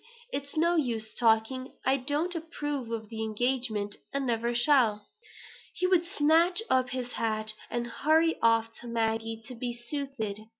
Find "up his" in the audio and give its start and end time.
6.71-7.11